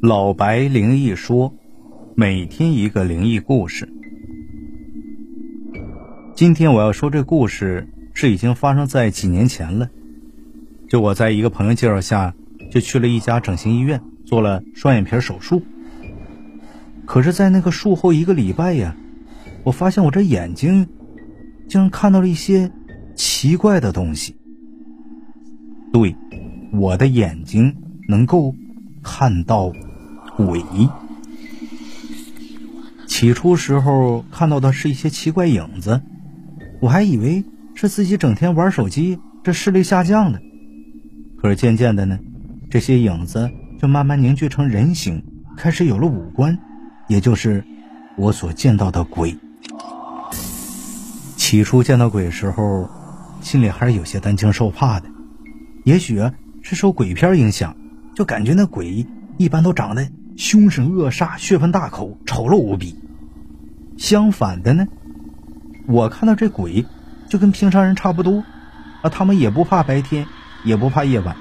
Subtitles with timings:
[0.00, 1.52] 老白灵异说，
[2.14, 3.92] 每天一个灵异故事。
[6.36, 9.90] 今天我要说这故事是已经发生在几年前了。
[10.88, 12.32] 就我在一个朋友介绍下，
[12.70, 15.62] 就去了一家整形医院做了双眼皮手术。
[17.04, 18.96] 可是，在那个术后一个礼拜呀，
[19.64, 20.86] 我发现我这眼睛
[21.66, 22.70] 竟然看到了一些
[23.16, 24.36] 奇怪的东西。
[25.92, 26.14] 对，
[26.72, 27.74] 我的眼睛
[28.06, 28.54] 能够
[29.02, 29.72] 看到。
[30.46, 30.64] 鬼，
[33.08, 36.00] 起初时候看到的是一些奇怪影子，
[36.80, 40.40] 我还以为是自己整天玩手机，这视力下降的。
[41.38, 42.20] 可是渐渐的呢，
[42.70, 45.24] 这些影子就慢慢凝聚成人形，
[45.56, 46.56] 开始有了五官，
[47.08, 47.64] 也就是
[48.16, 49.36] 我所见到的鬼。
[51.36, 52.88] 起初见到鬼时候，
[53.40, 55.08] 心里还是有些担惊受怕的，
[55.82, 56.20] 也许
[56.62, 57.76] 是受鬼片影响，
[58.14, 59.04] 就感觉那鬼
[59.36, 60.08] 一般都长得。
[60.38, 62.94] 凶神恶煞，血盆大口，丑陋无比。
[63.96, 64.86] 相反的呢，
[65.88, 66.86] 我看到这鬼
[67.28, 68.44] 就跟平常人差不多，
[69.02, 70.26] 啊，他们也不怕白天，
[70.62, 71.36] 也不怕夜晚。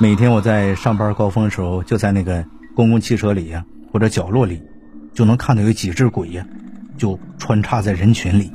[0.00, 4.60] 每天我在上班高峰的时候，就在那个公共汽车里呀，或者角落里，
[5.14, 6.44] 就能看到有几只鬼呀，
[6.96, 8.52] 就穿插在人群里，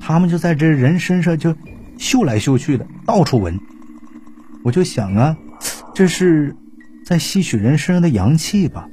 [0.00, 1.54] 他们就在这人身上就
[1.98, 3.60] 嗅来嗅去的，到处闻。
[4.64, 5.36] 我就想啊，
[5.94, 6.56] 这是。
[7.04, 8.88] 在吸取人身上的阳气吧。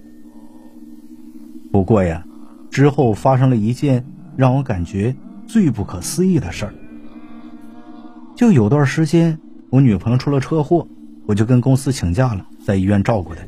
[1.72, 2.26] 不过呀，
[2.70, 5.16] 之后发生了一件让我感觉
[5.48, 6.73] 最不可思议的事儿。
[8.36, 10.88] 就有段时间，我女朋友出了车祸，
[11.26, 13.42] 我就跟公司请假了，在医院照顾她。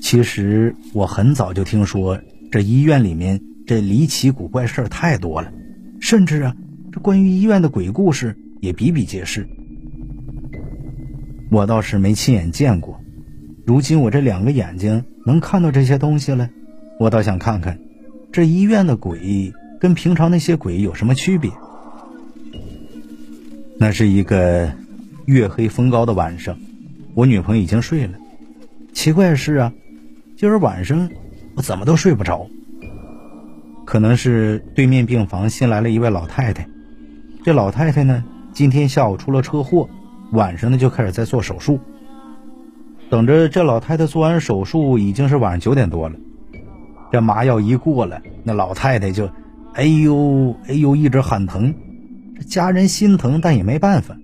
[0.00, 2.20] 其实我很早就听说，
[2.52, 5.52] 这医院里面这离奇古怪事儿太多了，
[5.98, 6.54] 甚至啊，
[6.92, 9.48] 这关于医院的鬼故事也比比皆是。
[11.50, 13.00] 我倒是没亲眼见过。
[13.66, 16.50] 如今我这两个眼睛能看到这些东西了，
[17.00, 17.78] 我倒想看看，
[18.30, 21.50] 这医院的鬼跟平常那些鬼有什么区别。
[23.78, 24.70] 那是一个
[25.24, 26.58] 月黑风高的晚上，
[27.14, 28.12] 我女朋友已经睡了。
[28.92, 29.72] 奇怪的是啊，
[30.36, 31.08] 今儿晚上
[31.56, 32.46] 我怎么都睡不着。
[33.86, 36.68] 可能是对面病房新来了一位老太太，
[37.44, 39.88] 这老太太呢，今天下午出了车祸，
[40.32, 41.80] 晚上呢就开始在做手术。
[43.14, 46.16] 等着这老太太做完手术，已经是晚上九点多了。
[47.12, 49.30] 这麻药一过了，那老太太就，
[49.72, 51.72] 哎呦哎呦，一直喊疼。
[52.34, 54.16] 这家人心疼，但也没办法。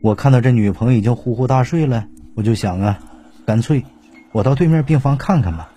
[0.00, 2.98] 我看到这女朋友已经呼呼大睡了，我就想啊，
[3.44, 3.84] 干脆
[4.32, 5.70] 我到对面病房看看吧。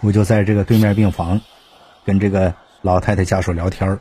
[0.00, 1.40] 我就在这个对面病房，
[2.04, 4.00] 跟这个老太太家属聊天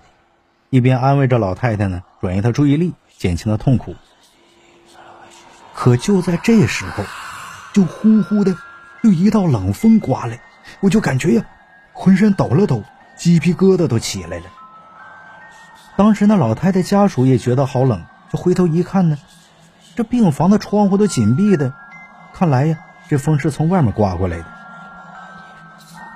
[0.72, 3.94] 一边安慰着老太太呢，转移她注意力，减轻她痛苦。
[5.80, 7.06] 可就在这时候，
[7.72, 8.54] 就呼呼的，
[9.02, 10.38] 有一道冷风刮来，
[10.82, 11.42] 我就感觉呀，
[11.94, 12.84] 浑身抖了抖，
[13.16, 14.44] 鸡皮疙瘩都起来了。
[15.96, 19.18] 当时那老太太家属也觉得好冷，就回头一看呢，
[19.96, 21.72] 这病房的窗户都紧闭的，
[22.34, 24.46] 看来呀，这风是从外面刮过来的。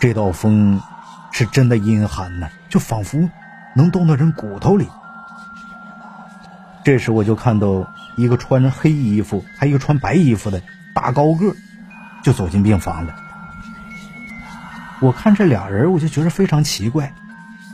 [0.02, 0.82] 这道风
[1.32, 3.30] 是真的阴寒呐，就仿佛
[3.78, 4.90] 能冻到人骨头里。
[6.84, 7.88] 这时我就看到。
[8.16, 10.62] 一个穿着黑衣服，还一个穿白衣服的
[10.94, 11.56] 大高个，
[12.24, 13.16] 就走进病房了。
[15.02, 17.14] 我看这俩人，我就觉得非常奇怪。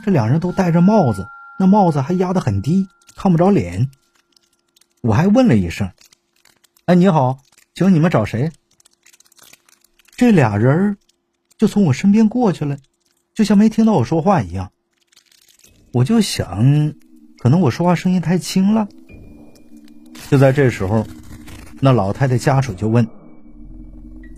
[0.04, 1.26] 这两人都戴着帽子，
[1.58, 3.90] 那帽子还压得很低，看不着脸。
[5.02, 5.90] 我还问了一声
[6.86, 7.38] ：“哎，你好，
[7.74, 8.50] 请问你们找谁？”
[10.16, 10.98] 这俩人
[11.56, 12.78] 就从我身边过去了，
[13.34, 14.72] 就像没听到我说话一样。
[15.92, 16.94] 我就想，
[17.38, 18.88] 可能我说话声音太轻了。
[20.30, 21.04] 就在这时候，
[21.80, 23.08] 那老太太家属就问：“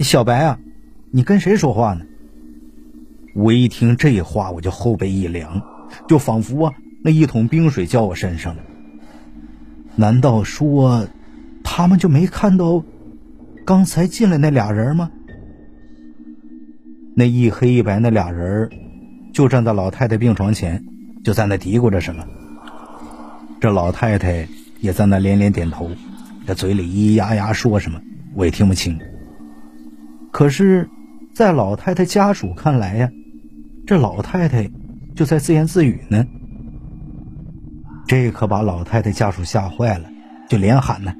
[0.00, 0.58] 小白啊，
[1.10, 2.06] 你跟谁说话呢？”
[3.36, 5.60] 我一听这话，我就后背一凉，
[6.08, 6.72] 就仿佛啊，
[7.04, 8.62] 那一桶冰水浇我身上了。
[9.94, 11.06] 难道说，
[11.62, 12.82] 他们就没看到
[13.66, 15.10] 刚才进来那俩人吗？
[17.14, 18.70] 那一黑一白那俩人，
[19.34, 20.82] 就站在老太太病床前，
[21.22, 22.24] 就在那嘀咕着什么。
[23.60, 24.48] 这老太太。
[24.82, 25.88] 也在那连连点头，
[26.44, 28.00] 这嘴里咿咿呀呀说什么，
[28.34, 28.98] 我也听不清。
[30.32, 30.90] 可是，
[31.32, 33.08] 在老太太家属看来呀，
[33.86, 34.68] 这老太太
[35.14, 36.26] 就在自言自语呢。
[38.08, 40.10] 这可把老太太家属吓坏了，
[40.48, 41.14] 就连喊呢：“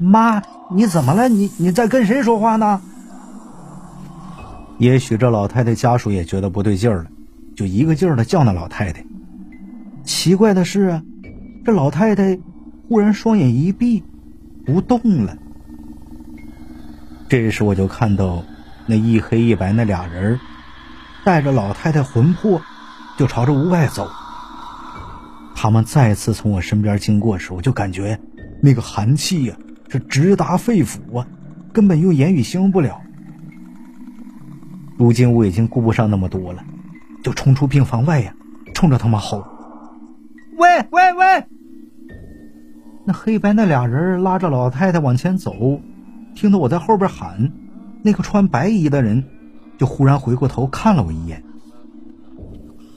[0.00, 0.42] 妈，
[0.74, 1.28] 你怎么了？
[1.28, 2.80] 你你在跟谁说话呢？”
[4.78, 7.10] 也许这老太太家属也觉得不对劲儿了，
[7.54, 9.04] 就一个劲儿的叫那老太太。
[10.02, 11.02] 奇怪的是啊，
[11.64, 12.36] 这老太太。
[12.88, 14.04] 忽然双眼一闭，
[14.64, 15.36] 不动了。
[17.28, 18.44] 这时我就看到
[18.86, 20.38] 那一黑一白那俩人，
[21.24, 22.62] 带着老太太魂魄，
[23.18, 24.08] 就朝着屋外走。
[25.56, 28.20] 他们再次从我身边经过时，我就感觉
[28.62, 29.56] 那个寒气呀，
[29.88, 31.26] 是直达肺腑啊，
[31.72, 33.00] 根本用言语形容不了。
[34.96, 36.62] 如今我已经顾不上那么多了，
[37.24, 38.32] 就冲出病房外呀，
[38.74, 39.44] 冲着他们吼
[40.56, 41.44] ：“喂喂喂！”
[43.08, 45.80] 那黑白那俩人拉着老太太往前走，
[46.34, 47.52] 听到我在后边喊，
[48.02, 49.24] 那个穿白衣的人
[49.78, 51.44] 就忽然回过头看了我一眼，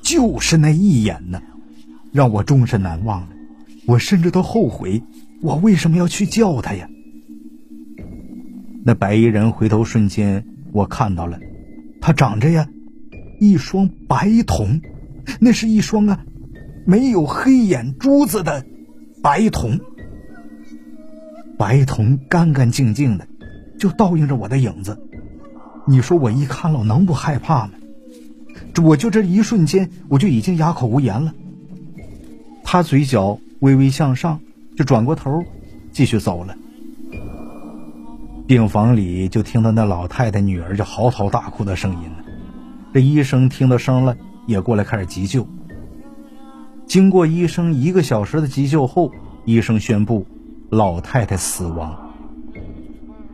[0.01, 1.39] 就是那一眼呢，
[2.11, 3.27] 让我终身难忘。
[3.85, 5.03] 我甚至都后悔，
[5.43, 6.89] 我为什么要去叫他呀？
[8.83, 11.39] 那白衣人回头瞬间，我看到了，
[12.01, 12.67] 他长着呀
[13.39, 14.81] 一双白瞳，
[15.39, 16.25] 那是一双啊
[16.87, 18.65] 没有黑眼珠子的
[19.21, 19.79] 白瞳。
[21.59, 23.27] 白瞳干干净净的，
[23.77, 24.97] 就倒映着我的影子。
[25.85, 27.73] 你说我一看了能不害怕吗？
[28.81, 31.33] 我就这一瞬间，我就已经哑口无言了。
[32.63, 34.39] 他嘴角微微向上，
[34.77, 35.43] 就转过头，
[35.91, 36.55] 继续走了。
[38.47, 42.23] 病房里就听到那老太太女儿就嚎啕大哭的声音了。
[42.93, 44.15] 这医生听到声了，
[44.47, 45.45] 也过来开始急救。
[46.87, 49.11] 经过医生一个小时的急救后，
[49.43, 50.25] 医生宣布。
[50.69, 52.13] 老太太死亡，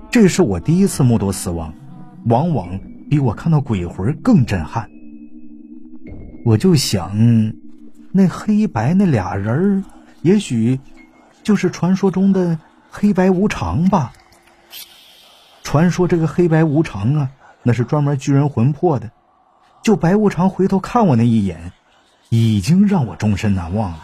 [0.09, 1.73] 这是我第一次目睹死亡，
[2.27, 2.79] 往往
[3.09, 4.89] 比我看到鬼魂更震撼。
[6.45, 7.51] 我就想，
[8.13, 9.83] 那黑白那俩人儿，
[10.21, 10.79] 也许
[11.43, 12.57] 就是传说中的
[12.89, 14.13] 黑白无常吧。
[15.61, 17.29] 传说这个黑白无常啊，
[17.63, 19.11] 那是专门拘人魂魄的。
[19.83, 21.73] 就白无常回头看我那一眼，
[22.29, 23.99] 已经让我终身难忘了。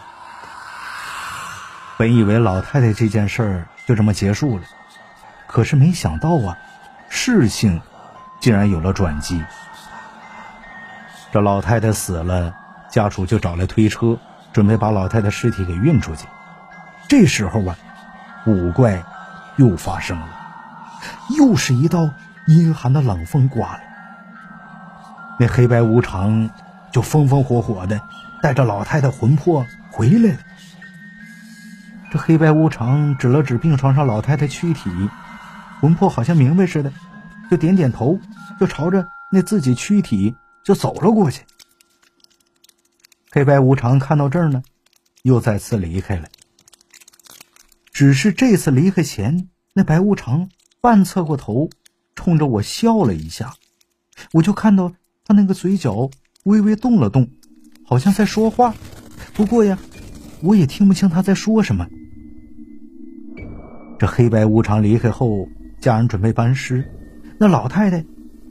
[2.02, 4.64] 本以为老太太这件事儿就这么结束了，
[5.46, 6.58] 可是没想到啊，
[7.08, 7.80] 事情
[8.40, 9.40] 竟然有了转机。
[11.30, 12.56] 这老太太死了，
[12.90, 14.18] 家属就找来推车，
[14.52, 16.26] 准备把老太太尸体给运出去。
[17.06, 17.76] 这时候啊，
[18.42, 19.04] 古怪
[19.54, 20.28] 又发生了，
[21.38, 22.10] 又是一道
[22.48, 23.84] 阴寒的冷风刮来。
[25.38, 26.50] 那黑白无常
[26.90, 28.00] 就风风火火的
[28.42, 30.38] 带着老太太魂魄回来了。
[32.12, 34.90] 这黑白无常指了指病床上老太太躯体，
[35.80, 36.92] 魂魄好像明白似的，
[37.50, 38.20] 就点点头，
[38.60, 41.42] 就朝着那自己躯体就走了过去。
[43.30, 44.62] 黑白无常看到这儿呢，
[45.22, 46.28] 又再次离开了。
[47.94, 50.50] 只是这次离开前，那白无常
[50.82, 51.70] 半侧过头，
[52.14, 53.54] 冲着我笑了一下，
[54.34, 54.92] 我就看到
[55.24, 56.10] 他那个嘴角
[56.44, 57.30] 微微动了动，
[57.86, 58.74] 好像在说话。
[59.32, 59.78] 不过呀，
[60.42, 61.88] 我也听不清他在说什么。
[64.02, 65.46] 这黑白无常离开后，
[65.78, 66.84] 家人准备搬尸，
[67.38, 68.04] 那老太太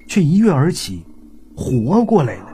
[0.08, 1.06] 却一跃而起，
[1.58, 2.46] 活过来了。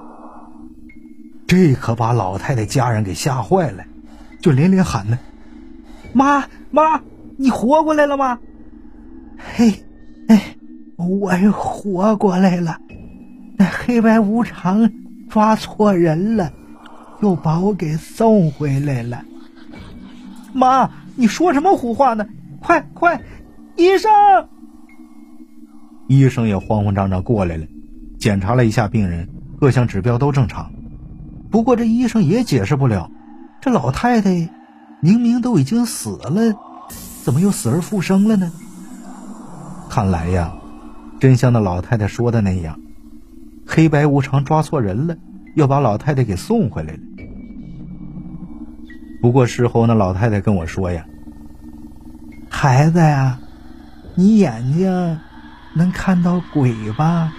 [1.46, 3.84] 这可把老太太家人给吓坏了，
[4.42, 5.20] 就连连喊呢
[6.12, 7.00] ：“妈妈，
[7.38, 8.40] 你活过来了吗
[9.38, 9.72] ？”“嘿，
[10.28, 10.56] 哎，
[10.98, 12.80] 我活过来了。
[13.60, 14.92] 那黑白无常
[15.30, 16.52] 抓错人了，
[17.22, 19.24] 又把我给送回来了。
[20.52, 22.26] ”“妈，你说什么胡话呢？”
[22.68, 23.22] 快快，
[23.78, 24.12] 医生！
[26.10, 27.66] 医生也慌慌张张过来了，
[28.20, 30.70] 检查了一下病人，各项指标都正常。
[31.50, 33.10] 不过这医生也解释不了，
[33.62, 34.50] 这老太太
[35.00, 36.58] 明明都已经死了，
[37.24, 38.52] 怎么又死而复生了呢？
[39.90, 40.54] 看来呀，
[41.22, 42.78] 真像那老太太说的那样，
[43.66, 45.16] 黑白无常抓错人了，
[45.56, 47.00] 又把老太太给送回来了。
[49.22, 51.06] 不过事后那老太太跟我说呀。
[52.68, 53.40] 孩子呀，
[54.16, 55.20] 你眼睛
[55.74, 57.32] 能看到鬼吧？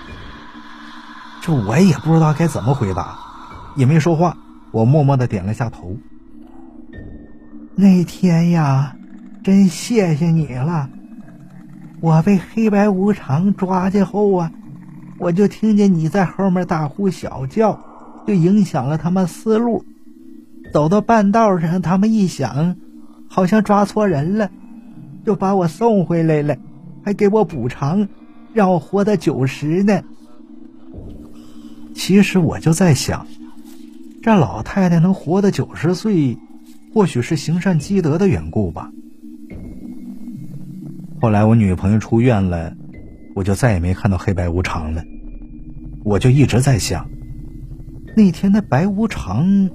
[1.43, 3.19] 这我也不知道该怎么回答，
[3.77, 4.39] 也没说话。
[4.71, 5.99] 我默默的点了下头。
[7.75, 8.97] 那天呀，
[9.45, 10.89] 真谢谢你了。
[12.01, 14.51] 我被黑白无常抓去后啊，
[15.19, 17.79] 我就听见你在后面大呼小叫，
[18.27, 19.85] 就影响了他们思路。
[20.73, 22.77] 走到半道上，他们一想，
[23.29, 24.49] 好像抓错人了。
[25.29, 26.57] 就把我送回来了，
[27.05, 28.09] 还给我补偿，
[28.55, 30.03] 让我活到九十呢。
[31.95, 33.27] 其实我就在想，
[34.23, 36.39] 这老太太能活到九十岁，
[36.95, 38.91] 或许是行善积德的缘故吧。
[41.21, 42.75] 后来我女朋友出院了，
[43.35, 45.05] 我就再也没看到黑白无常了。
[46.05, 47.07] 我就一直在想，
[48.17, 49.69] 那天那白无常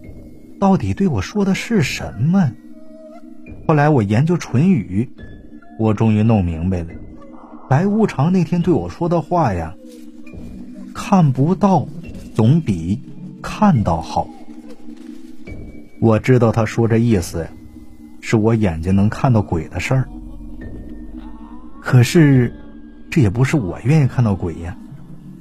[0.60, 2.52] 到底对我说的是什么？
[3.68, 5.08] 后来我研究唇语。
[5.80, 6.88] 我终于弄明白了，
[7.70, 9.74] 白无常那天对我说的话呀，
[10.94, 11.88] 看不到
[12.36, 13.02] 总比
[13.42, 14.28] 看到好。
[16.00, 17.48] 我知道他说这意思呀，
[18.22, 20.08] 是我眼睛能看到鬼的事儿。
[21.82, 22.54] 可是，
[23.10, 24.78] 这也不是我愿意看到鬼呀，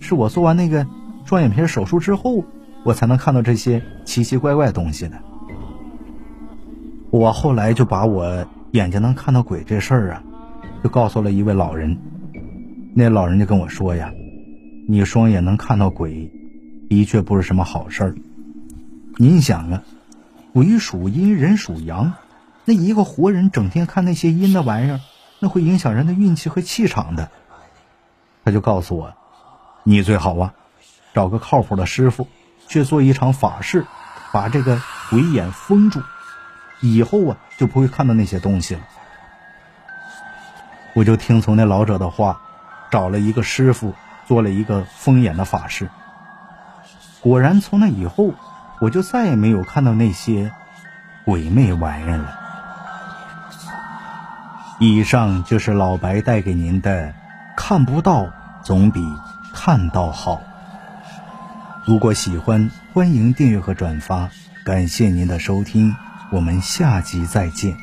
[0.01, 0.87] 是我做完那个
[1.25, 2.45] 双眼皮手术之后，
[2.85, 5.17] 我才能看到这些奇奇怪怪东西的。
[7.11, 10.23] 我后来就把我眼睛能看到鬼这事儿啊，
[10.83, 11.99] 就告诉了一位老人。
[12.95, 14.13] 那老人就跟我说呀
[14.89, 16.33] ：“你双眼能看到鬼，
[16.89, 18.15] 的确不是什么好事儿。
[19.19, 19.83] 您想啊，
[20.55, 22.15] 鬼属阴，人属阳，
[22.65, 25.01] 那一个活人整天看那些阴的玩意儿，
[25.39, 27.31] 那会影响人的运气和气场的。”
[28.45, 29.13] 他就告诉我
[29.85, 30.55] ：“你最好啊，
[31.13, 32.27] 找个靠谱的师傅
[32.69, 33.87] 去做一场法事，
[34.33, 36.01] 把这个鬼眼封住，
[36.83, 38.81] 以后啊就不会看到那些东西了。”
[40.95, 42.39] 我就听从那老者的话。
[42.91, 43.95] 找了一个师傅，
[44.27, 45.89] 做了一个封眼的法事。
[47.23, 48.35] 果然，从那以后，
[48.83, 50.53] 我就再也没有看到那些
[51.25, 52.39] 鬼魅玩意了。
[54.79, 57.15] 以上就是老白带给您的
[57.57, 58.29] “看不到
[58.63, 59.03] 总比
[59.55, 60.43] 看到好”。
[61.89, 64.29] 如果喜欢，欢迎订阅和转发。
[64.67, 65.97] 感谢您的收听，
[66.33, 67.77] 我们下集再见。